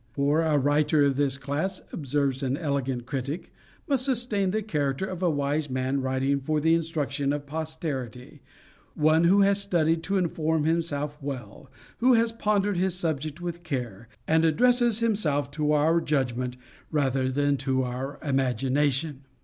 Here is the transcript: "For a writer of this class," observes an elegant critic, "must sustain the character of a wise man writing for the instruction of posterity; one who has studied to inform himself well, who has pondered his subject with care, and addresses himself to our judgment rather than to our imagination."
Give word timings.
"For 0.13 0.41
a 0.41 0.57
writer 0.57 1.05
of 1.05 1.15
this 1.15 1.37
class," 1.37 1.79
observes 1.93 2.41
an 2.41 2.57
elegant 2.57 3.05
critic, 3.05 3.53
"must 3.87 4.03
sustain 4.05 4.49
the 4.49 4.63
character 4.63 5.05
of 5.05 5.21
a 5.21 5.29
wise 5.29 5.69
man 5.69 6.01
writing 6.01 6.39
for 6.39 6.59
the 6.59 6.73
instruction 6.73 7.31
of 7.31 7.45
posterity; 7.45 8.41
one 8.95 9.25
who 9.25 9.41
has 9.41 9.61
studied 9.61 10.01
to 10.05 10.17
inform 10.17 10.63
himself 10.63 11.19
well, 11.21 11.69
who 11.99 12.15
has 12.15 12.31
pondered 12.31 12.77
his 12.77 12.95
subject 12.95 13.41
with 13.41 13.61
care, 13.61 14.07
and 14.27 14.43
addresses 14.43 15.01
himself 15.01 15.51
to 15.51 15.71
our 15.71 16.01
judgment 16.01 16.57
rather 16.89 17.29
than 17.29 17.55
to 17.57 17.83
our 17.83 18.17
imagination." 18.23 19.21